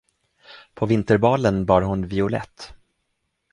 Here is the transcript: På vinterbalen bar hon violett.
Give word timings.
På 0.75 0.85
vinterbalen 0.85 1.65
bar 1.65 1.81
hon 1.81 2.07
violett. 2.07 2.73